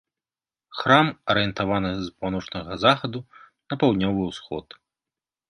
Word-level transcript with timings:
Храм 0.77 1.07
арыентаваны 1.33 1.91
з 2.07 2.09
паўночнага 2.23 2.79
захаду 2.85 3.19
на 3.69 3.73
паўднёвы 3.85 4.21
ўсход. 4.33 4.67